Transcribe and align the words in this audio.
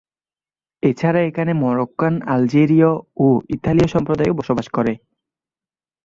এছাড়া 0.83 1.19
এখানে 1.21 1.51
মরোক্কান, 1.63 2.13
আলজেরীয় 2.33 2.91
ও 3.17 3.27
ইতালীয় 3.49 3.87
সম্প্রদায়ও 3.87 4.37
বসবাস 4.39 4.67
করে। 4.69 4.93